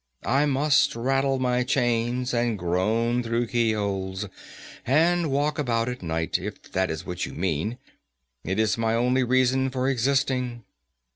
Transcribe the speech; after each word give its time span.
I 0.25 0.47
must 0.47 0.95
rattle 0.95 1.37
my 1.37 1.61
chains, 1.61 2.33
and 2.33 2.57
groan 2.57 3.21
through 3.21 3.45
keyholes, 3.45 4.25
and 4.83 5.29
walk 5.29 5.59
about 5.59 5.87
at 5.89 6.01
night, 6.01 6.39
if 6.39 6.59
that 6.71 6.89
is 6.89 7.05
what 7.05 7.27
you 7.27 7.35
mean. 7.35 7.77
It 8.43 8.57
is 8.57 8.79
my 8.79 8.95
only 8.95 9.23
reason 9.23 9.69
for 9.69 9.87
existing." 9.87 10.63